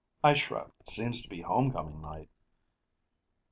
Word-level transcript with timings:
I 0.23 0.33
shrugged. 0.33 0.89
"Seems 0.89 1.21
to 1.21 1.29
be 1.29 1.41
homecoming 1.43 2.01
night." 2.01 2.31